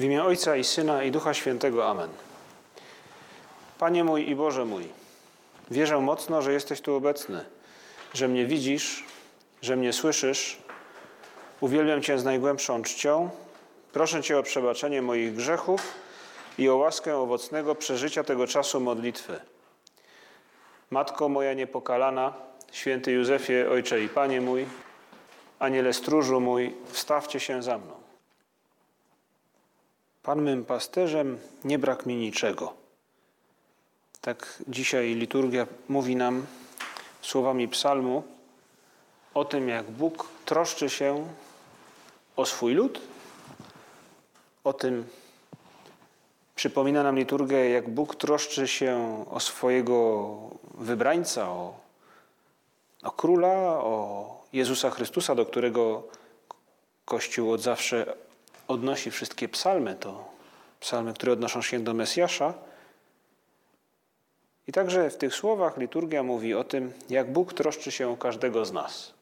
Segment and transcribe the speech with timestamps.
[0.00, 1.88] W imię Ojca i Syna i Ducha Świętego.
[1.88, 2.10] Amen.
[3.78, 4.88] Panie mój i Boże mój,
[5.70, 7.44] wierzę mocno, że jesteś tu obecny,
[8.14, 9.04] że mnie widzisz,
[9.62, 10.58] że mnie słyszysz.
[11.60, 13.30] Uwielbiam Cię z najgłębszą czcią.
[13.92, 15.94] Proszę Cię o przebaczenie moich grzechów
[16.58, 19.40] i o łaskę owocnego przeżycia tego czasu modlitwy.
[20.90, 22.34] Matko moja niepokalana,
[22.72, 24.66] święty Józefie, Ojcze i Panie mój,
[25.58, 27.99] Aniele stróżu mój, wstawcie się za mną.
[30.22, 32.74] Pan mym pasterzem, nie brak mi niczego.
[34.20, 36.46] Tak dzisiaj liturgia mówi nam
[37.22, 38.22] słowami psalmu
[39.34, 41.28] o tym, jak Bóg troszczy się
[42.36, 43.00] o swój lud,
[44.64, 45.06] o tym
[46.54, 50.36] przypomina nam liturgia, jak Bóg troszczy się o swojego
[50.74, 51.74] wybrańca, o,
[53.02, 56.02] o króla, o Jezusa Chrystusa, do którego
[57.04, 58.16] Kościół od zawsze
[58.70, 60.24] odnosi wszystkie psalmy, to
[60.80, 62.54] psalmy, które odnoszą się do Mesjasza.
[64.66, 68.64] I także w tych słowach liturgia mówi o tym, jak Bóg troszczy się o każdego
[68.64, 69.14] z nas.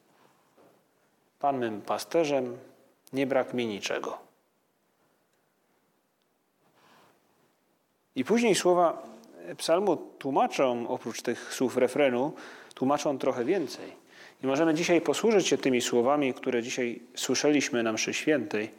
[1.39, 2.59] Pan mym pasterzem,
[3.13, 4.19] nie brak mi niczego.
[8.17, 9.03] I później słowa
[9.57, 12.33] psalmu tłumaczą, oprócz tych słów refrenu,
[12.75, 13.93] tłumaczą trochę więcej.
[14.43, 18.71] I możemy dzisiaj posłużyć się tymi słowami, które dzisiaj słyszeliśmy na mszy świętej,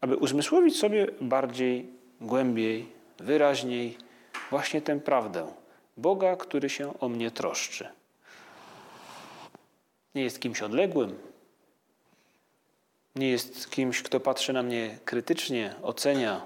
[0.00, 1.86] aby uzmysłowić sobie bardziej,
[2.20, 3.98] głębiej, wyraźniej
[4.50, 5.52] właśnie tę prawdę
[5.96, 7.88] Boga, który się o mnie troszczy.
[10.14, 11.18] Nie jest kimś odległym,
[13.16, 16.40] nie jest kimś, kto patrzy na mnie krytycznie, ocenia,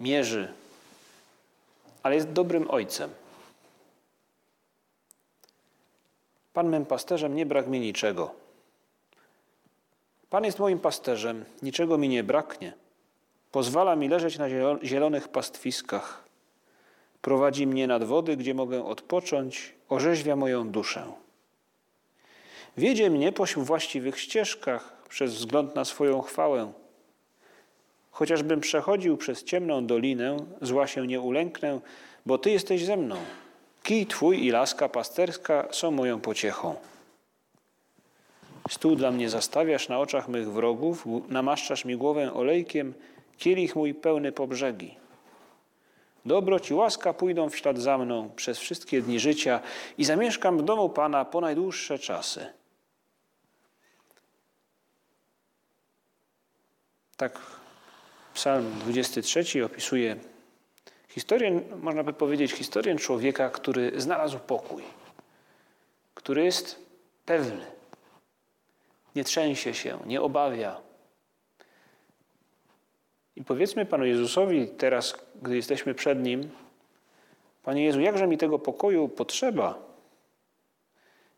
[0.00, 0.52] mierzy,
[2.02, 3.10] ale jest dobrym ojcem.
[6.52, 8.39] Pan mym pasterzem nie brak mi niczego.
[10.30, 12.72] Pan jest moim pasterzem, niczego mi nie braknie.
[13.52, 14.46] Pozwala mi leżeć na
[14.82, 16.24] zielonych pastwiskach.
[17.22, 21.12] Prowadzi mnie nad wody, gdzie mogę odpocząć, orzeźwia moją duszę.
[22.76, 26.72] Wiedzie mnie po właściwych ścieżkach przez wzgląd na swoją chwałę.
[28.10, 31.80] Chociażbym przechodził przez ciemną dolinę, zła się nie ulęknę,
[32.26, 33.16] bo Ty jesteś ze mną.
[33.82, 36.89] Kij Twój i laska pasterska są moją pociechą.
[38.70, 42.94] Stół dla mnie zastawiasz na oczach mych wrogów, namaszczasz mi głowę olejkiem,
[43.38, 44.96] kielich mój pełny po brzegi.
[46.26, 49.60] Dobroć i łaska pójdą w ślad za mną przez wszystkie dni życia
[49.98, 52.46] i zamieszkam w domu Pana po najdłuższe czasy.
[57.16, 57.40] Tak
[58.34, 60.16] Psalm 23 opisuje
[61.08, 64.82] historię, można by powiedzieć, historię człowieka, który znalazł pokój,
[66.14, 66.78] który jest
[67.26, 67.79] pewny,
[69.16, 70.80] nie trzęsie się, nie obawia.
[73.36, 76.50] I powiedzmy Panu Jezusowi teraz, gdy jesteśmy przed Nim,
[77.62, 79.78] Panie Jezu, jakże mi tego pokoju potrzeba?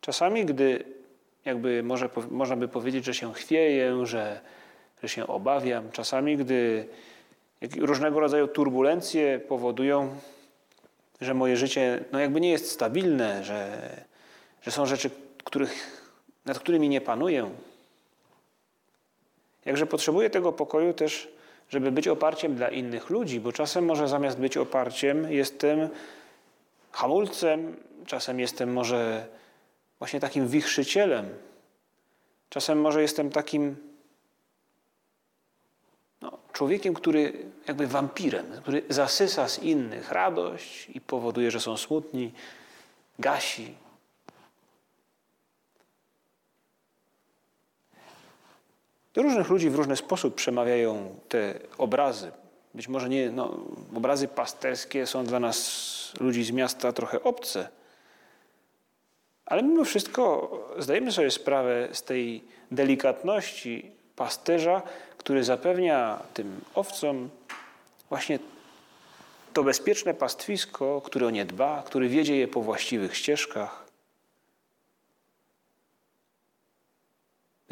[0.00, 0.84] Czasami, gdy
[1.44, 4.40] jakby może, można by powiedzieć, że się chwieję, że,
[5.02, 6.88] że się obawiam, czasami, gdy
[7.78, 10.16] różnego rodzaju turbulencje powodują,
[11.20, 13.90] że moje życie no jakby nie jest stabilne, że,
[14.62, 15.10] że są rzeczy,
[15.44, 16.01] których
[16.44, 17.50] nad którymi nie panuję.
[19.64, 21.28] Jakże potrzebuję tego pokoju też,
[21.68, 25.88] żeby być oparciem dla innych ludzi, bo czasem może zamiast być oparciem, jestem
[26.92, 27.76] hamulcem,
[28.06, 29.26] czasem jestem może
[29.98, 31.28] właśnie takim wichrzycielem,
[32.48, 33.76] czasem może jestem takim
[36.20, 37.32] no, człowiekiem, który
[37.68, 42.32] jakby wampirem, który zasysa z innych radość i powoduje, że są smutni,
[43.18, 43.74] gasi,
[49.14, 52.32] Do różnych ludzi w różny sposób przemawiają te obrazy.
[52.74, 53.56] Być może nie, no,
[53.96, 57.68] obrazy pasterskie są dla nas, ludzi z miasta, trochę obce.
[59.46, 64.82] Ale mimo wszystko zdajemy sobie sprawę z tej delikatności pasterza,
[65.18, 67.30] który zapewnia tym owcom
[68.08, 68.38] właśnie
[69.52, 73.84] to bezpieczne pastwisko, które o nie dba, który wiedzie je po właściwych ścieżkach.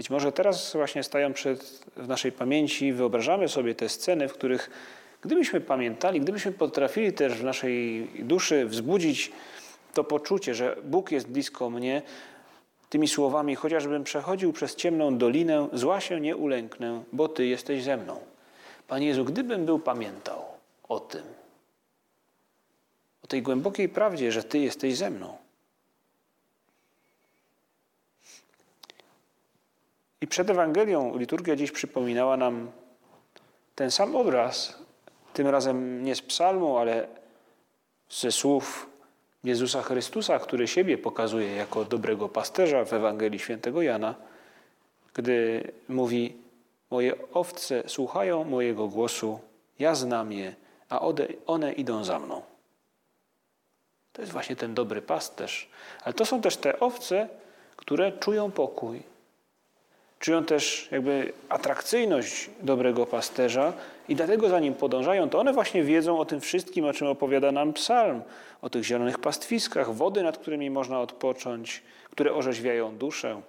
[0.00, 4.70] Być może teraz właśnie stają przed, w naszej pamięci, wyobrażamy sobie te sceny, w których
[5.22, 9.32] gdybyśmy pamiętali, gdybyśmy potrafili też w naszej duszy wzbudzić
[9.94, 12.02] to poczucie, że Bóg jest blisko mnie,
[12.90, 17.96] tymi słowami, chociażbym przechodził przez ciemną dolinę, zła się nie ulęknę, bo Ty jesteś ze
[17.96, 18.20] mną.
[18.88, 20.44] Panie Jezu, gdybym był pamiętał
[20.88, 21.22] o tym,
[23.24, 25.36] o tej głębokiej prawdzie, że Ty jesteś ze mną,
[30.20, 32.70] I przed Ewangelią liturgia dziś przypominała nam
[33.74, 34.78] ten sam obraz,
[35.34, 37.06] tym razem nie z psalmu, ale
[38.10, 38.90] ze słów
[39.44, 44.14] Jezusa Chrystusa, który siebie pokazuje jako dobrego pasterza w Ewangelii Świętego Jana,
[45.14, 46.36] gdy mówi:
[46.90, 49.40] Moje owce słuchają mojego głosu,
[49.78, 50.54] ja znam je,
[50.88, 51.00] a
[51.46, 52.42] one idą za mną.
[54.12, 55.68] To jest właśnie ten dobry pasterz.
[56.02, 57.28] Ale to są też te owce,
[57.76, 59.09] które czują pokój.
[60.20, 63.72] Czują też jakby atrakcyjność dobrego pasterza
[64.08, 65.30] i dlatego za nim podążają.
[65.30, 68.22] To one właśnie wiedzą o tym wszystkim, o czym opowiada nam psalm.
[68.62, 73.42] O tych zielonych pastwiskach, wody, nad którymi można odpocząć, które orzeźwiają duszę.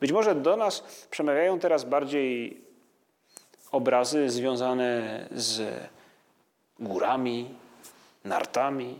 [0.00, 2.60] Być może do nas przemawiają teraz bardziej
[3.72, 5.62] obrazy związane z
[6.80, 7.54] górami,
[8.24, 8.98] nartami,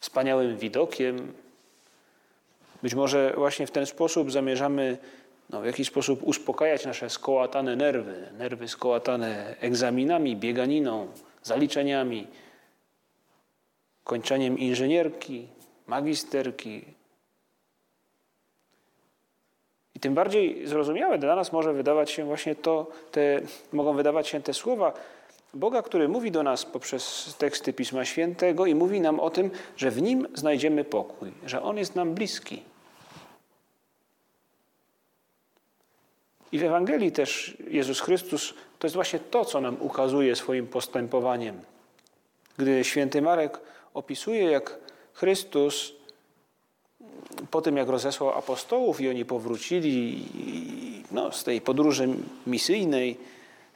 [0.00, 1.32] wspaniałym widokiem.
[2.84, 4.98] Być może właśnie w ten sposób zamierzamy
[5.50, 11.08] no, w jakiś sposób uspokajać nasze skołatane nerwy, nerwy skołatane egzaminami, bieganiną,
[11.42, 12.26] zaliczeniami,
[14.04, 15.48] kończeniem inżynierki,
[15.86, 16.84] magisterki.
[19.94, 23.40] I tym bardziej zrozumiałe dla nas może wydawać się właśnie to, te,
[23.72, 24.92] mogą wydawać się te słowa,
[25.54, 29.90] Boga, który mówi do nas poprzez teksty Pisma Świętego i mówi nam o tym, że
[29.90, 32.73] w Nim znajdziemy pokój, że On jest nam bliski.
[36.54, 41.60] I w Ewangelii też Jezus Chrystus to jest właśnie to, co nam ukazuje swoim postępowaniem.
[42.58, 43.60] Gdy święty Marek
[43.94, 44.78] opisuje, jak
[45.12, 45.92] Chrystus
[47.50, 50.24] po tym, jak rozesłał apostołów i oni powrócili
[51.10, 52.08] no, z tej podróży
[52.46, 53.16] misyjnej,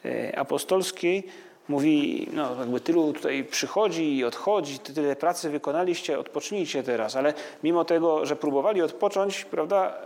[0.05, 1.27] e, apostolskiej,
[1.69, 7.17] mówi, no jakby tylu tutaj przychodzi i odchodzi, tyle pracy wykonaliście, odpocznijcie teraz.
[7.17, 9.99] Ale mimo tego, że próbowali odpocząć, prawda,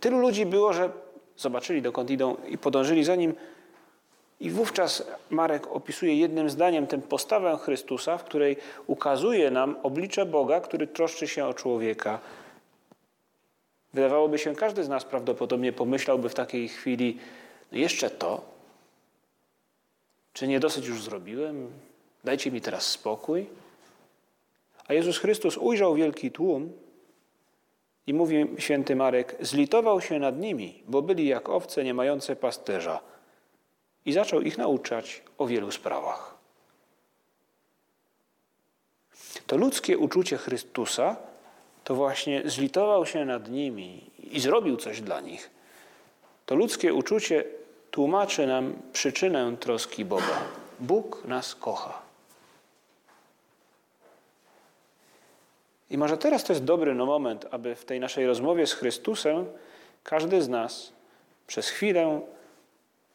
[0.00, 1.05] tylu ludzi było, że
[1.36, 3.34] zobaczyli dokąd idą i podążyli za nim.
[4.40, 8.56] I wówczas Marek opisuje jednym zdaniem tę postawę Chrystusa, w której
[8.86, 12.18] ukazuje nam oblicze Boga, który troszczy się o człowieka.
[13.94, 17.18] Wydawałoby się, każdy z nas prawdopodobnie pomyślałby w takiej chwili,
[17.72, 18.44] no jeszcze to,
[20.32, 21.70] czy nie dosyć już zrobiłem?
[22.24, 23.46] Dajcie mi teraz spokój.
[24.88, 26.72] A Jezus Chrystus ujrzał wielki tłum
[28.06, 33.00] i mówi święty Marek, zlitował się nad nimi, bo byli jak owce nie mające pasterza
[34.04, 36.36] i zaczął ich nauczać o wielu sprawach.
[39.46, 41.16] To ludzkie uczucie Chrystusa
[41.84, 45.50] to właśnie zlitował się nad nimi i zrobił coś dla nich.
[46.46, 47.44] To ludzkie uczucie
[47.90, 50.42] tłumaczy nam przyczynę troski Boga.
[50.80, 52.05] Bóg nas kocha.
[55.90, 59.46] I może teraz to jest dobry moment, aby w tej naszej rozmowie z Chrystusem
[60.04, 60.92] każdy z nas
[61.46, 62.20] przez chwilę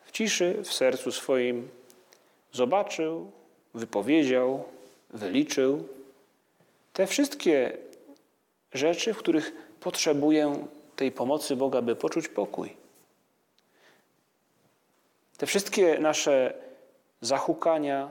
[0.05, 1.69] w ciszy w sercu swoim
[2.53, 3.31] zobaczył,
[3.73, 4.63] wypowiedział,
[5.09, 5.87] wyliczył
[6.93, 7.77] te wszystkie
[8.73, 12.75] rzeczy, w których potrzebuję tej pomocy Boga, by poczuć pokój.
[15.37, 16.53] Te wszystkie nasze
[17.21, 18.09] zahukania,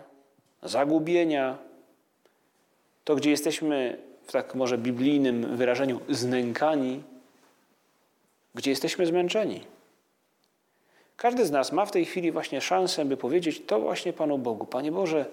[0.62, 1.58] zagubienia,
[3.04, 3.98] to gdzie jesteśmy
[4.31, 7.03] w tak może biblijnym wyrażeniu znękani,
[8.55, 9.61] gdzie jesteśmy zmęczeni.
[11.17, 14.67] Każdy z nas ma w tej chwili właśnie szansę, by powiedzieć to właśnie Panu Bogu.
[14.67, 15.27] Panie Boże,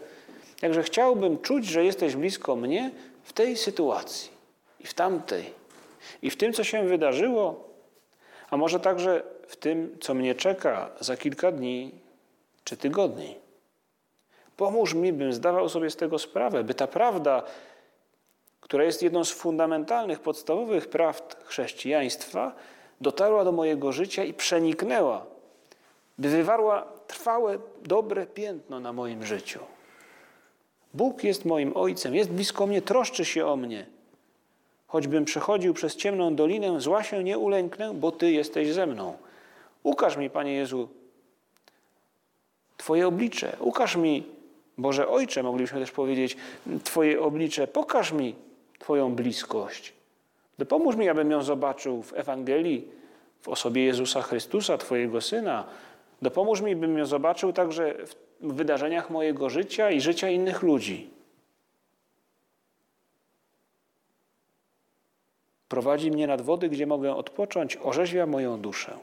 [0.62, 2.92] jakże chciałbym czuć, że jesteś blisko mnie
[3.24, 4.32] w tej sytuacji
[4.80, 5.54] i w tamtej,
[6.22, 7.70] i w tym, co się wydarzyło,
[8.50, 11.92] a może także w tym, co mnie czeka za kilka dni
[12.64, 13.36] czy tygodni.
[14.58, 17.44] Pomóż mi, bym zdawał sobie z tego sprawę, by ta prawda,
[18.62, 22.56] która jest jedną z fundamentalnych, podstawowych prawd chrześcijaństwa,
[23.02, 25.26] dotarła do mojego życia i przeniknęła,
[26.18, 29.60] by wywarła trwałe, dobre piętno na moim życiu.
[30.94, 33.86] Bóg jest moim Ojcem, jest blisko mnie, troszczy się o mnie.
[34.88, 39.18] Choćbym przechodził przez ciemną dolinę, zła się nie ulęknę, bo Ty jesteś ze mną.
[39.84, 40.90] Ukaż mi, Panie Jezu,
[42.78, 43.58] Twoje oblicze.
[43.60, 44.24] Ukaż mi,
[44.78, 46.38] Boże Ojcze, moglibyśmy też powiedzieć,
[46.84, 47.68] Twoje oblicze.
[47.68, 48.36] Pokaż mi
[48.80, 49.94] Twoją bliskość.
[50.58, 52.88] Dopomóż mi, abym ją zobaczył w Ewangelii,
[53.42, 55.68] w osobie Jezusa Chrystusa, Twojego Syna.
[56.22, 57.96] Dopomóż mi, bym ją zobaczył także
[58.42, 61.10] w wydarzeniach mojego życia i życia innych ludzi.
[65.68, 68.98] Prowadzi mnie nad wody, gdzie mogę odpocząć, orzeźwia moją duszę.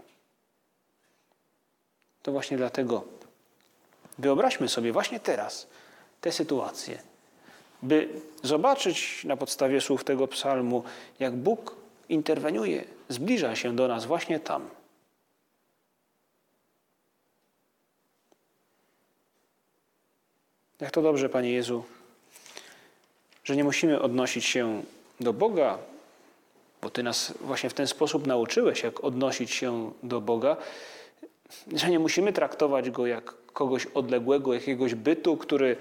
[2.23, 3.05] To właśnie dlatego
[4.19, 5.67] wyobraźmy sobie właśnie teraz
[6.21, 6.99] tę sytuację,
[7.85, 8.09] by
[8.43, 10.85] zobaczyć na podstawie słów tego psalmu,
[11.19, 11.77] jak Bóg
[12.09, 14.69] interweniuje, zbliża się do nas właśnie tam.
[20.81, 21.85] Jak to dobrze, Panie Jezu,
[23.45, 24.83] że nie musimy odnosić się
[25.21, 25.79] do Boga,
[26.83, 30.57] bo Ty nas właśnie w ten sposób nauczyłeś, jak odnosić się do Boga,
[31.73, 35.77] że nie musimy traktować Go jak kogoś odległego, jakiegoś bytu, który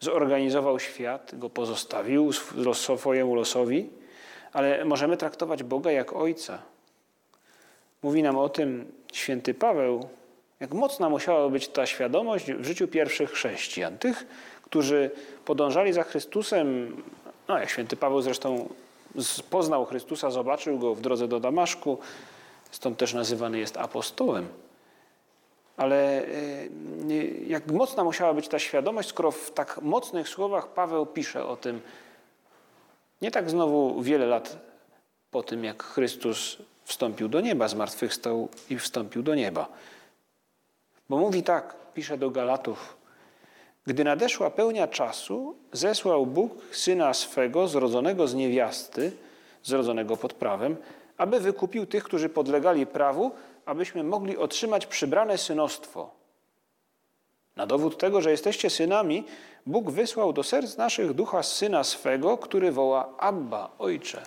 [0.00, 2.32] zorganizował świat, go pozostawił
[2.72, 3.88] swojemu losowi,
[4.52, 6.58] ale możemy traktować Boga jak Ojca.
[8.02, 10.08] Mówi nam o tym święty Paweł,
[10.60, 14.26] jak mocna musiała być ta świadomość w życiu pierwszych chrześcijan, tych,
[14.62, 15.10] którzy
[15.44, 16.96] podążali za Chrystusem,
[17.48, 18.68] no jak święty Paweł zresztą
[19.50, 21.98] poznał Chrystusa, zobaczył go w drodze do Damaszku,
[22.70, 24.48] stąd też nazywany jest apostołem.
[25.76, 26.24] Ale
[27.10, 31.56] y, jak mocna musiała być ta świadomość, skoro w tak mocnych słowach Paweł pisze o
[31.56, 31.80] tym,
[33.22, 34.58] nie tak znowu wiele lat
[35.30, 39.68] po tym, jak Chrystus wstąpił do nieba, zmartwychwstał i wstąpił do nieba.
[41.08, 42.96] Bo mówi tak, pisze do Galatów,
[43.86, 49.12] gdy nadeszła pełnia czasu, zesłał Bóg syna swego, zrodzonego z niewiasty,
[49.62, 50.76] zrodzonego pod prawem,
[51.16, 53.30] aby wykupił tych, którzy podlegali prawu,
[53.70, 56.10] abyśmy mogli otrzymać przybrane synostwo.
[57.56, 59.24] Na dowód tego, że jesteście synami,
[59.66, 64.22] Bóg wysłał do serc naszych ducha syna swego, który woła Abba, ojcze.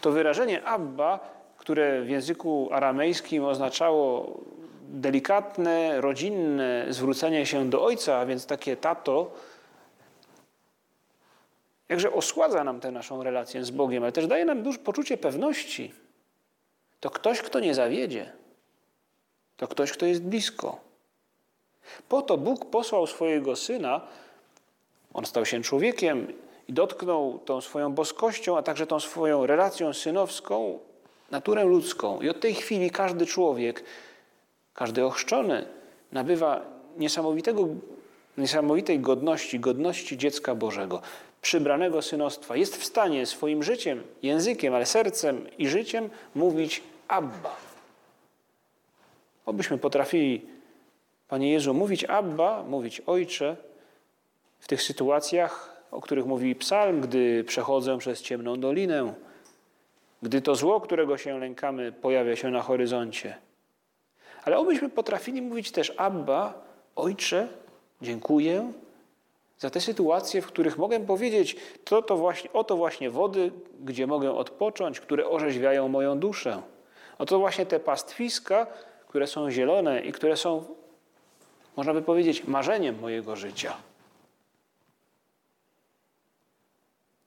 [0.00, 1.20] To wyrażenie Abba,
[1.56, 4.38] które w języku aramejskim oznaczało
[4.88, 9.30] delikatne, rodzinne zwrócenie się do ojca, a więc takie tato,
[11.88, 15.99] jakże osładza nam tę naszą relację z Bogiem, ale też daje nam duże poczucie pewności.
[17.00, 18.32] To ktoś, kto nie zawiedzie.
[19.56, 20.80] To ktoś, kto jest blisko.
[22.08, 24.00] Po to Bóg posłał swojego Syna,
[25.14, 26.32] on stał się człowiekiem
[26.68, 30.78] i dotknął tą swoją boskością, a także tą swoją relacją synowską,
[31.30, 32.20] naturę ludzką.
[32.20, 33.84] I od tej chwili każdy człowiek
[34.74, 35.66] każdy ochrzczony
[36.12, 36.60] nabywa
[36.96, 37.68] niesamowitego,
[38.38, 41.02] niesamowitej godności, godności dziecka Bożego,
[41.40, 42.56] przybranego synostwa.
[42.56, 47.56] Jest w stanie swoim życiem, językiem, ale sercem i życiem mówić Abba.
[49.46, 50.46] Obyśmy potrafili,
[51.28, 53.56] Panie Jezu, mówić Abba, mówić Ojcze
[54.58, 59.14] w tych sytuacjach, o których mówi Psalm, gdy przechodzę przez ciemną dolinę,
[60.22, 63.36] gdy to zło, którego się lękamy, pojawia się na horyzoncie.
[64.44, 66.62] Ale obyśmy potrafili mówić też Abba,
[66.96, 67.48] Ojcze,
[68.02, 68.72] dziękuję
[69.60, 73.50] za te sytuacje, w których mogę powiedzieć, to, to właśnie, oto właśnie wody,
[73.80, 76.62] gdzie mogę odpocząć, które orzeźwiają moją duszę.
[77.18, 78.66] Oto właśnie te pastwiska,
[79.08, 80.64] które są zielone i które są,
[81.76, 83.76] można by powiedzieć, marzeniem mojego życia.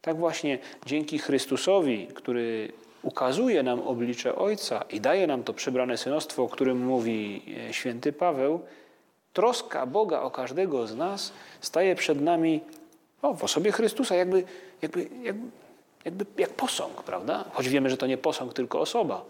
[0.02, 6.44] Tak właśnie dzięki Chrystusowi, który ukazuje nam oblicze Ojca i daje nam to przybrane synostwo,
[6.44, 8.60] o którym mówi e, święty Paweł,
[9.34, 12.62] troska Boga o każdego z nas staje przed nami
[13.22, 14.44] o, w osobie Chrystusa, jakby,
[14.82, 15.48] jakby, jakby,
[16.06, 17.46] jakby jak posąg, prawda?
[17.54, 19.26] Choć wiemy, że to nie posąg, tylko osoba.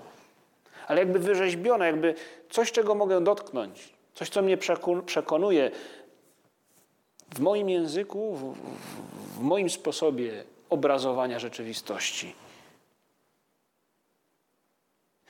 [0.87, 2.15] Ale jakby wyrzeźbiona, jakby
[2.49, 4.57] coś, czego mogę dotknąć, coś, co mnie
[5.05, 5.71] przekonuje
[7.35, 8.55] w moim języku, w,
[9.37, 12.35] w moim sposobie obrazowania rzeczywistości.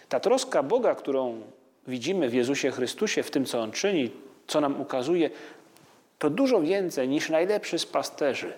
[0.10, 1.42] Ta troska Boga, którą
[1.88, 4.12] widzimy w Jezusie Chrystusie, w tym, co On czyni,
[4.47, 5.29] co nam ukazuje,
[6.19, 8.53] to dużo więcej niż najlepszy z pasterzy.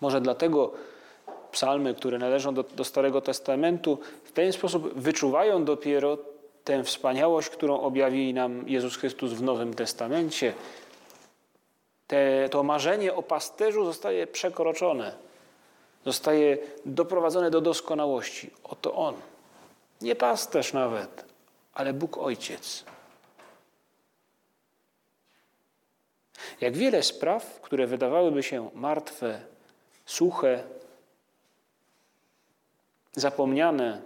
[0.00, 0.72] Może dlatego
[1.52, 6.18] psalmy, które należą do, do Starego Testamentu, w ten sposób wyczuwają dopiero
[6.64, 10.52] tę wspaniałość, którą objawi nam Jezus Chrystus w Nowym Testamencie.
[12.06, 15.30] Te, to marzenie o pasterzu zostaje przekroczone
[16.04, 18.50] zostaje doprowadzony do doskonałości.
[18.64, 19.14] Oto On.
[20.00, 21.24] Nie pasterz nawet,
[21.74, 22.84] ale Bóg Ojciec.
[26.60, 29.40] Jak wiele spraw, które wydawałyby się martwe,
[30.06, 30.64] suche,
[33.12, 34.02] zapomniane,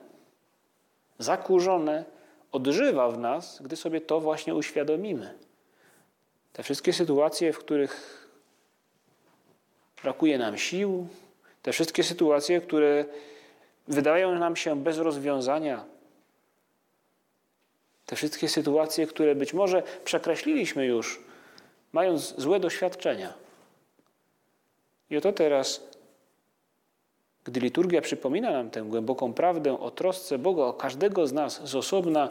[1.19, 2.05] zakurzone,
[2.53, 5.35] odżywa w nas, gdy sobie to właśnie uświadomimy.
[6.53, 8.25] Te wszystkie sytuacje, w których
[10.03, 11.09] brakuje nam sił,
[11.63, 13.05] te wszystkie sytuacje, które
[13.89, 15.85] wydają nam się bez rozwiązania,
[18.07, 21.21] te wszystkie sytuacje, które być może przekreśliliśmy już,
[21.95, 23.33] mając złe doświadczenia.
[25.11, 25.81] I oto teraz,
[27.45, 31.75] gdy liturgia przypomina nam tę głęboką prawdę o trosce Boga, o każdego z nas z
[31.75, 32.29] osobna,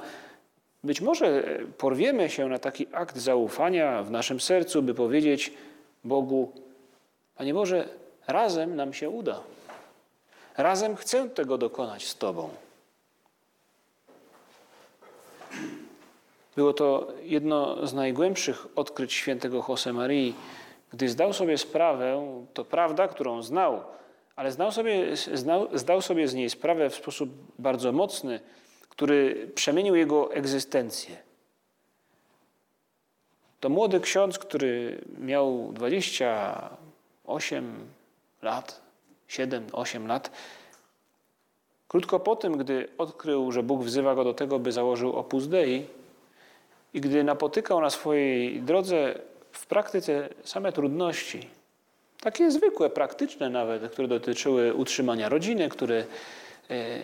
[0.84, 1.44] być może
[1.78, 5.54] porwiemy się na taki akt zaufania w naszym sercu, by powiedzieć
[6.04, 6.52] Bogu:
[7.36, 7.88] Panie Boże,
[8.28, 9.40] Razem nam się uda.
[10.58, 12.50] Razem chcę tego dokonać z Tobą.
[16.56, 20.36] Było to jedno z najgłębszych odkryć świętego Josemarii,
[20.92, 23.82] gdy zdał sobie sprawę, to prawda, którą znał,
[24.36, 27.30] ale znał sobie, znał, zdał sobie z niej sprawę w sposób
[27.60, 28.40] bardzo mocny,
[28.90, 31.18] który przemienił jego egzystencję.
[33.60, 37.76] To młody ksiądz, który miał 28
[38.42, 38.82] lat,
[39.30, 40.32] 7-8 lat,
[41.88, 45.86] krótko po tym, gdy odkrył, że Bóg wzywa go do tego, by założył Opus Dei
[46.94, 49.20] i gdy napotykał na swojej drodze
[49.52, 51.48] w praktyce same trudności,
[52.22, 56.04] takie zwykłe, praktyczne nawet, które dotyczyły utrzymania rodziny, które
[56.70, 57.00] e,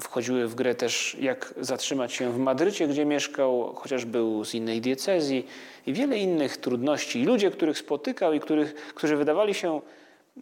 [0.00, 4.80] wchodziły w grę też, jak zatrzymać się w Madrycie, gdzie mieszkał, chociaż był z innej
[4.80, 5.46] diecezji,
[5.86, 7.20] i wiele innych trudności.
[7.20, 9.80] I ludzie, których spotykał i których, którzy wydawali się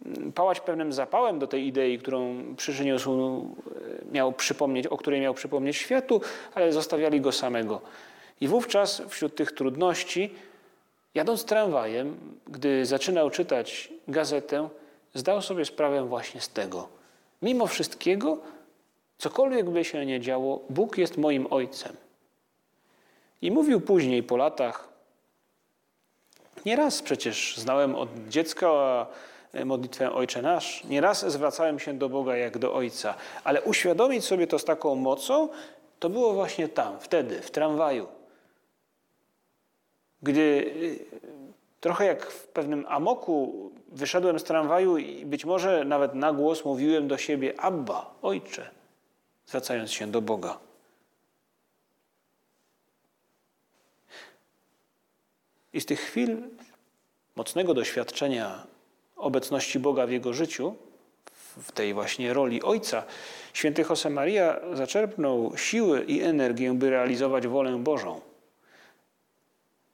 [0.05, 5.33] mm, pałać pewnym zapałem do tej idei, którą przyniósł, e, miał przypomnieć, o której miał
[5.33, 6.21] przypomnieć światu,
[6.55, 7.81] ale zostawiali go samego.
[8.41, 10.35] I wówczas wśród tych trudności
[11.13, 12.17] Jadąc tramwajem,
[12.47, 14.69] gdy zaczynał czytać gazetę,
[15.13, 16.87] zdał sobie sprawę właśnie z tego.
[17.41, 18.37] Mimo wszystkiego,
[19.17, 21.95] cokolwiek by się nie działo, Bóg jest moim ojcem.
[23.41, 24.89] I mówił później po latach,
[26.65, 28.69] nieraz przecież znałem od dziecka
[29.65, 34.59] modlitwę Ojcze Nasz, nieraz zwracałem się do Boga jak do Ojca, ale uświadomić sobie to
[34.59, 35.49] z taką mocą,
[35.99, 38.18] to było właśnie tam, wtedy, w tramwaju
[40.23, 41.05] gdy y,
[41.79, 47.07] trochę jak w pewnym amoku wyszedłem z tramwaju i być może nawet na głos mówiłem
[47.07, 48.69] do siebie Abba, Ojcze,
[49.45, 50.59] zwracając się do Boga.
[55.73, 56.37] I z tych chwil
[57.35, 58.63] mocnego doświadczenia
[59.15, 60.75] obecności Boga w jego życiu,
[61.57, 63.03] w tej właśnie roli Ojca,
[63.53, 68.28] święty Josemaria zaczerpnął siły i energię, by realizować wolę Bożą.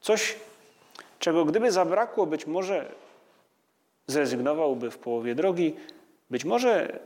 [0.05, 0.35] Coś,
[1.19, 2.96] czego gdyby zabrakło, być może
[4.07, 5.75] zrezygnowałby w połowie drogi,
[6.29, 7.00] być może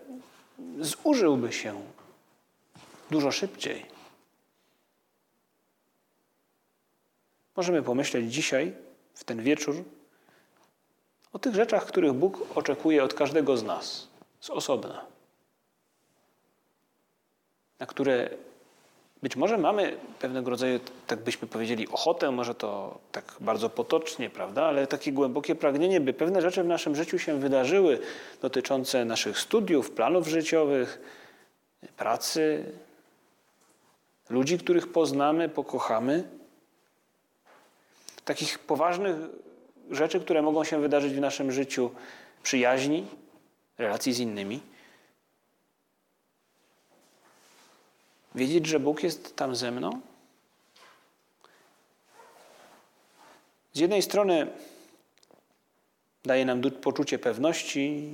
[0.80, 1.82] zużyłby się
[3.12, 3.86] dużo szybciej.
[7.56, 8.74] Możemy pomyśleć dzisiaj,
[9.14, 9.84] w ten wieczór,
[11.34, 14.08] o tych rzeczach, których Bóg oczekuje od każdego z nas,
[14.42, 15.06] z osobna,
[17.80, 18.30] na które
[19.24, 24.66] być może mamy pewnego rodzaju, tak byśmy powiedzieli, ochotę, może to tak bardzo potocznie, prawda,
[24.66, 28.00] ale takie głębokie pragnienie, by pewne rzeczy w naszym życiu się wydarzyły
[28.42, 31.02] dotyczące naszych studiów, planów życiowych,
[31.98, 32.66] pracy,
[34.30, 36.24] ludzi, których poznamy, pokochamy.
[38.26, 39.16] Takich poważnych
[39.92, 41.92] rzeczy, które mogą się wydarzyć w naszym życiu,
[42.44, 43.06] przyjaźni,
[43.78, 44.60] relacji z innymi.
[48.36, 50.02] Wiedzieć, że Bóg jest tam ze mną?
[53.74, 54.48] Z jednej strony
[56.26, 58.10] daje nam poczucie pewności,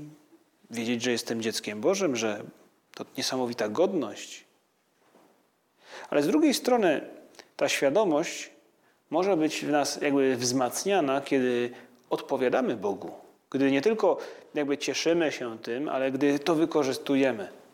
[0.69, 2.43] wiedzieć, że jestem dzieckiem Bożym, że
[2.95, 4.45] to niesamowita godność.
[6.09, 7.01] Ale z drugiej strony
[7.57, 8.49] ta świadomość
[9.09, 11.71] może być w nas jakby wzmacniana, kiedy
[12.09, 13.11] odpowiadamy Bogu.
[13.49, 14.17] Gdy nie tylko
[14.53, 17.64] jakby cieszymy się tym, ale gdy to wykorzystujemy.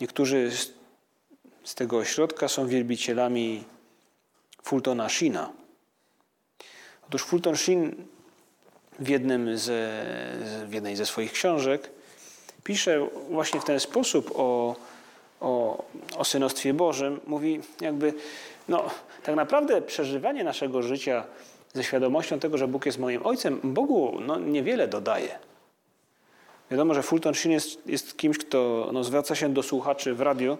[0.00, 0.72] Niektórzy z,
[1.64, 3.64] z tego ośrodka są wielbicielami
[4.62, 5.52] Fultona Sheena.
[7.08, 7.94] Otóż Fulton Sheen
[8.98, 10.04] w, jednym ze,
[10.66, 11.90] w jednej ze swoich książek
[12.64, 14.76] pisze właśnie w ten sposób o,
[15.40, 15.84] o,
[16.16, 17.20] o synostwie Bożym.
[17.26, 18.14] Mówi jakby,
[18.68, 18.90] no
[19.22, 21.24] tak naprawdę przeżywanie naszego życia
[21.74, 25.38] ze świadomością tego, że Bóg jest moim ojcem, Bogu no, niewiele dodaje.
[26.70, 30.58] Wiadomo, że Fulton Sheen jest, jest kimś, kto no, zwraca się do słuchaczy w radio.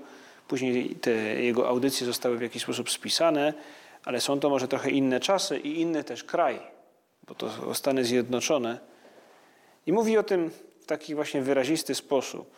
[0.49, 1.11] Później te
[1.43, 3.55] jego audycje zostały w jakiś sposób spisane,
[4.05, 6.61] ale są to może trochę inne czasy i inny też kraj,
[7.29, 8.79] bo to Stany Zjednoczone.
[9.87, 12.51] I mówi o tym w taki właśnie wyrazisty sposób.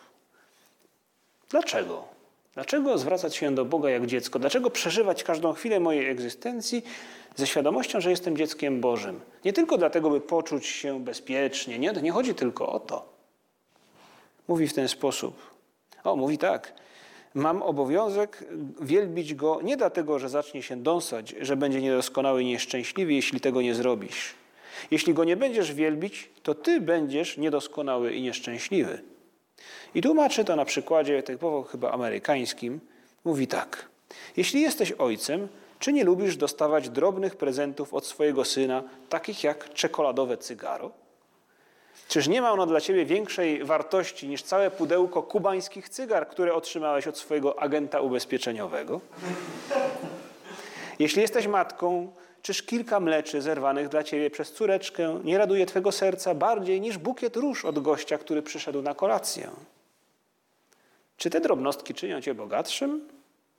[1.49, 2.07] Dlaczego?
[2.53, 4.39] Dlaczego zwracać się do Boga jak dziecko?
[4.39, 6.83] Dlaczego przeżywać każdą chwilę mojej egzystencji
[7.35, 9.19] ze świadomością, że jestem dzieckiem Bożym?
[9.45, 11.79] Nie tylko dlatego, by poczuć się bezpiecznie.
[11.79, 13.16] Nie, nie chodzi tylko o to.
[14.47, 15.57] Mówi w ten sposób.
[16.03, 16.73] O, mówi tak.
[17.33, 18.45] Mam obowiązek
[18.81, 23.61] wielbić go nie dlatego, że zacznie się dąsać, że będzie niedoskonały i nieszczęśliwy, jeśli tego
[23.61, 24.33] nie zrobisz.
[24.91, 29.01] Jeśli go nie będziesz wielbić, to ty będziesz niedoskonały i nieszczęśliwy.
[29.95, 32.79] I tłumaczy to na przykładzie typowo chyba amerykańskim.
[33.25, 33.89] Mówi tak.
[34.37, 35.47] Jeśli jesteś ojcem,
[35.79, 40.91] czy nie lubisz dostawać drobnych prezentów od swojego syna, takich jak czekoladowe cygaro?
[42.07, 47.07] Czyż nie ma ono dla ciebie większej wartości niż całe pudełko kubańskich cygar, które otrzymałeś
[47.07, 49.01] od swojego agenta ubezpieczeniowego?
[50.99, 56.35] Jeśli jesteś matką, czyż kilka mleczy zerwanych dla ciebie przez córeczkę nie raduje twego serca
[56.35, 59.49] bardziej niż bukiet róż od gościa, który przyszedł na kolację?
[61.17, 63.07] Czy te drobnostki czynią cię bogatszym?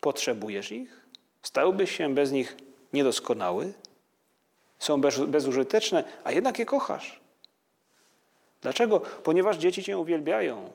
[0.01, 1.07] Potrzebujesz ich?
[1.42, 2.57] Stałbyś się bez nich
[2.92, 3.72] niedoskonały?
[4.79, 7.20] Są bez, bezużyteczne, a jednak je kochasz.
[8.62, 9.00] Dlaczego?
[9.00, 10.70] Ponieważ dzieci cię uwielbiają.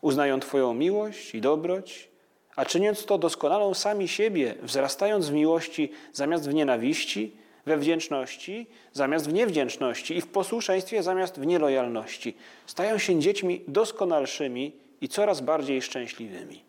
[0.00, 2.08] Uznają Twoją miłość i dobroć,
[2.56, 9.28] a czyniąc to doskonalą sami siebie, wzrastając w miłości zamiast w nienawiści, we wdzięczności zamiast
[9.28, 12.36] w niewdzięczności i w posłuszeństwie zamiast w nielojalności.
[12.66, 16.64] Stają się dziećmi doskonalszymi i coraz bardziej szczęśliwymi.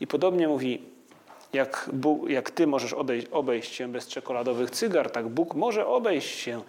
[0.00, 0.82] I podobnie mówi,
[1.52, 2.94] jak, Bóg, jak ty możesz
[3.30, 6.62] obejść się bez czekoladowych cygar, tak Bóg może obejść się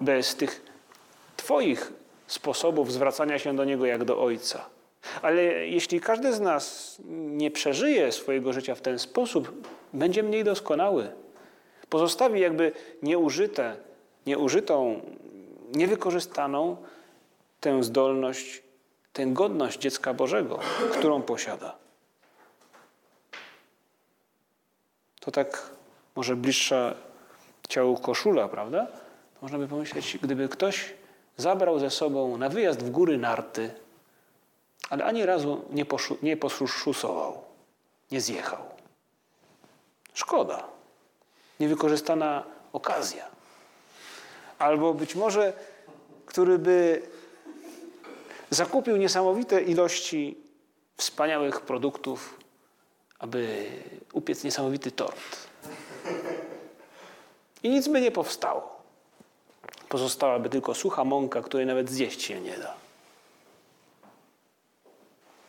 [0.00, 0.62] bez tych
[1.36, 1.92] twoich
[2.26, 4.64] sposobów zwracania się do Niego jak do Ojca.
[5.22, 11.12] Ale jeśli każdy z nas nie przeżyje swojego życia w ten sposób, będzie mniej doskonały.
[11.88, 13.76] Pozostawi jakby nieużyte,
[14.26, 15.00] nieużytą,
[15.74, 16.76] niewykorzystaną
[17.60, 18.62] tę zdolność,
[19.12, 20.58] tę godność dziecka Bożego,
[20.92, 21.76] którą posiada.
[25.22, 25.70] To tak
[26.16, 26.94] może bliższa
[27.68, 28.86] ciału koszula, prawda?
[29.42, 30.94] Można by pomyśleć, gdyby ktoś
[31.36, 33.70] zabrał ze sobą na wyjazd w góry narty,
[34.90, 36.36] ale ani razu nie, poszu, nie
[38.10, 38.64] nie zjechał.
[40.14, 40.64] Szkoda.
[41.60, 43.26] Niewykorzystana okazja.
[44.58, 45.52] Albo być może,
[46.26, 47.02] który by
[48.50, 50.38] zakupił niesamowite ilości
[50.96, 52.41] wspaniałych produktów,
[53.22, 53.66] aby
[54.12, 55.46] upiec niesamowity tort.
[57.62, 58.82] I nic by nie powstało.
[59.88, 62.74] Pozostałaby tylko sucha mąka, której nawet zjeść się nie da.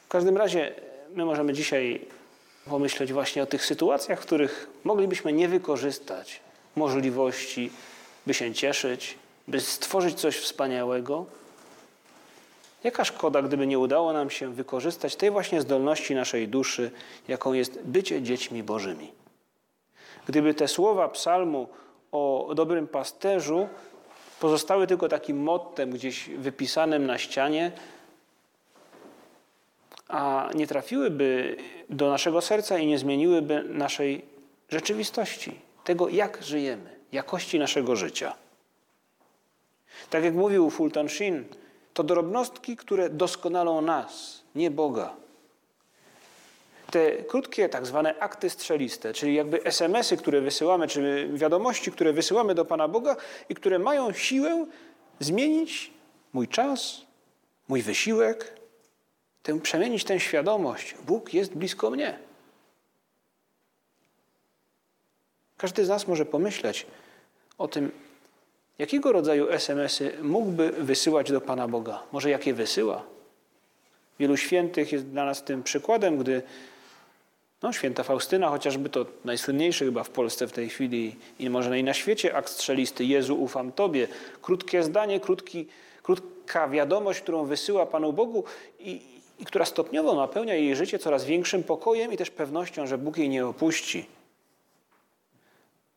[0.05, 0.75] W każdym razie
[1.13, 2.05] my możemy dzisiaj
[2.65, 6.39] pomyśleć właśnie o tych sytuacjach, w których moglibyśmy nie wykorzystać
[6.75, 7.71] możliwości,
[8.27, 11.25] by się cieszyć, by stworzyć coś wspaniałego.
[12.83, 16.91] Jaka szkoda, gdyby nie udało nam się wykorzystać tej właśnie zdolności naszej duszy,
[17.27, 19.11] jaką jest bycie dziećmi Bożymi.
[20.27, 21.67] Gdyby te słowa psalmu
[22.11, 23.67] o dobrym pasterzu
[24.39, 27.71] pozostały tylko takim mottem gdzieś wypisanym na ścianie,
[30.07, 31.57] a nie trafiłyby
[31.89, 34.25] do naszego serca i nie zmieniłyby naszej
[34.69, 38.35] rzeczywistości, tego jak żyjemy, jakości naszego życia.
[40.09, 41.45] Tak jak mówił Fulton Sheen,
[41.93, 45.15] to drobnostki, które doskonalą nas, nie Boga.
[46.91, 52.55] Te krótkie, tak zwane akty strzeliste, czyli jakby SMS-y, które wysyłamy, czy wiadomości, które wysyłamy
[52.55, 53.15] do Pana Boga
[53.49, 54.65] i które mają siłę
[55.19, 55.91] zmienić
[56.33, 57.01] mój czas,
[57.67, 58.59] mój wysiłek,
[59.43, 60.95] tę, przemienić tę świadomość.
[61.05, 62.19] Bóg jest blisko mnie.
[65.57, 66.85] Każdy z nas może pomyśleć
[67.57, 67.91] o tym,
[68.83, 72.03] jakiego rodzaju SMS-y mógłby wysyłać do Pana Boga.
[72.11, 73.03] Może jakie wysyła?
[74.19, 76.41] Wielu świętych jest dla nas tym przykładem, gdy
[77.61, 81.83] no, święta Faustyna, chociażby to najsłynniejszy chyba w Polsce w tej chwili i może i
[81.83, 84.07] na świecie akt strzelisty, Jezu ufam Tobie.
[84.41, 85.67] Krótkie zdanie, krótki,
[86.03, 88.43] krótka wiadomość, którą wysyła Panu Bogu
[88.79, 89.01] i,
[89.39, 93.29] i która stopniowo napełnia jej życie coraz większym pokojem i też pewnością, że Bóg jej
[93.29, 94.05] nie opuści.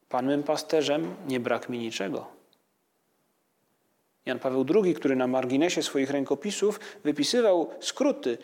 [0.09, 2.36] Pan mym pasterzem, nie brak mi niczego.
[4.27, 8.39] Jan Paweł II, który na marginesie swoich rękopisów wypisywał skróty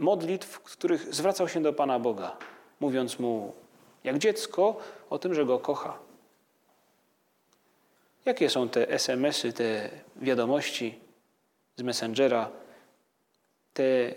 [0.00, 2.36] modlitw, w których zwracał się do Pana Boga,
[2.80, 3.52] mówiąc mu,
[4.04, 4.76] jak dziecko,
[5.10, 5.98] o tym, że go kocha.
[8.24, 10.98] Jakie są te SMS-y, te wiadomości
[11.76, 12.50] z Messengera,
[13.74, 14.14] te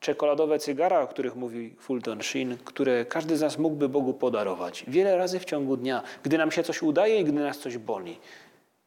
[0.00, 5.16] czekoladowe cygara, o których mówi Fulton Sheen, które każdy z nas mógłby Bogu podarować wiele
[5.16, 8.18] razy w ciągu dnia, gdy nam się coś udaje i gdy nas coś boli,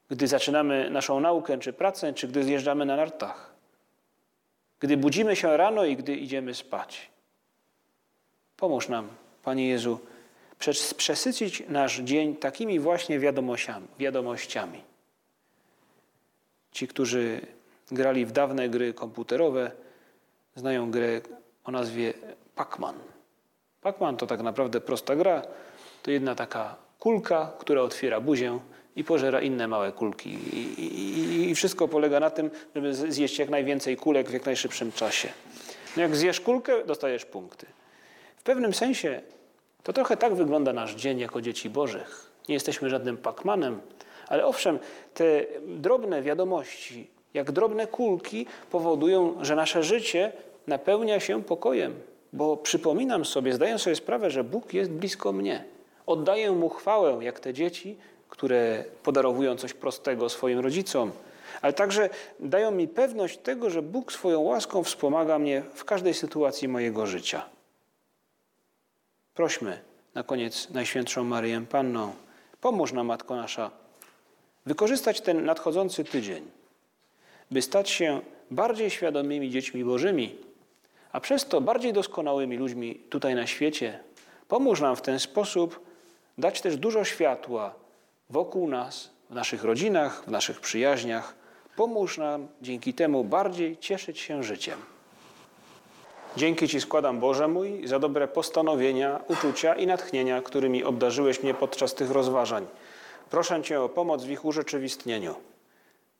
[0.09, 3.53] gdy zaczynamy naszą naukę czy pracę, czy gdy zjeżdżamy na nartach,
[4.79, 7.09] gdy budzimy się rano i gdy idziemy spać.
[8.57, 9.07] Pomóż nam,
[9.43, 9.99] Panie Jezu,
[10.97, 13.19] przesycić nasz dzień takimi właśnie
[13.99, 14.83] wiadomościami.
[16.71, 17.41] Ci, którzy
[17.91, 19.71] grali w dawne gry komputerowe,
[20.55, 21.21] znają grę
[21.63, 22.13] o nazwie
[22.55, 22.95] Pac-Man.
[23.81, 25.41] Pac-Man to tak naprawdę prosta gra.
[26.03, 28.59] To jedna taka kulka, która otwiera buzię
[28.99, 30.29] i pożera inne małe kulki.
[30.29, 34.91] I, i, I, wszystko polega na tym, żeby zjeść jak najwięcej kulek w jak najszybszym
[34.91, 35.29] czasie.
[35.97, 37.65] No jak zjesz kulkę, dostajesz punkty.
[38.37, 39.21] W pewnym sensie
[39.83, 42.31] to trochę tak wygląda nasz dzień jako dzieci bożych.
[42.47, 43.77] Nie jesteśmy żadnym Pac-Manem,
[44.27, 44.79] ale owszem,
[45.13, 50.31] te drobne wiadomości, jak drobne kulki, powodują, że nasze życie
[50.67, 51.93] napełnia się pokojem,
[52.33, 55.63] bo przypominam sobie, zdaję sobie sprawę, że Bóg jest blisko mnie.
[56.05, 57.97] Oddaję Mu chwałę, jak te dzieci,
[58.29, 61.11] które podarowują coś prostego swoim rodzicom,
[61.61, 66.67] ale także dają mi pewność tego, że Bóg swoją łaską wspomaga mnie w każdej sytuacji
[66.67, 67.45] mojego życia.
[69.33, 69.79] Prośmy
[70.15, 72.13] na koniec Najświętszą Maryję Panną,
[72.61, 73.71] pomóż nam, Matko Nasza,
[74.65, 76.51] wykorzystać ten nadchodzący tydzień,
[77.51, 80.35] by stać się bardziej świadomymi dziećmi Bożymi,
[81.11, 83.99] a przez to bardziej doskonałymi ludźmi tutaj na świecie.
[84.47, 85.79] Pomóż nam w ten sposób
[86.37, 87.75] dać też dużo światła
[88.29, 91.35] wokół nas, w naszych rodzinach, w naszych przyjaźniach.
[91.75, 94.79] Pomóż nam dzięki temu bardziej cieszyć się życiem.
[96.37, 101.93] Dzięki Ci składam, Boże mój, za dobre postanowienia, uczucia i natchnienia, którymi obdarzyłeś mnie podczas
[101.93, 102.67] tych rozważań.
[103.29, 105.35] Proszę Cię o pomoc w ich urzeczywistnieniu.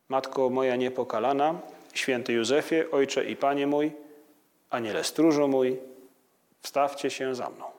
[0.10, 1.56] Matko moja niepokalana,
[1.94, 3.92] święty Józefie, Ojcze i Panie mój,
[4.70, 5.80] Aniele stróżu mój,
[6.62, 7.79] wstawcie się za mną.